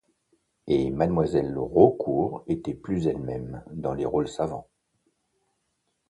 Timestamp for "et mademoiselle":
0.65-1.55